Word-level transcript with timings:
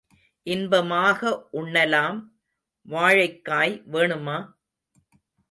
இன்பமாக 0.47 1.19
உண்ணலாம் 1.53 2.17
வாழைக்காய் 2.85 3.75
வேணுமா? 3.91 4.37